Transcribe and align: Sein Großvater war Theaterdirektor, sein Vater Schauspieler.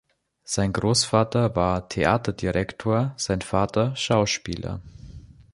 Sein 0.43 0.73
Großvater 0.73 1.55
war 1.55 1.87
Theaterdirektor, 1.87 3.13
sein 3.17 3.41
Vater 3.43 3.95
Schauspieler. 3.95 4.81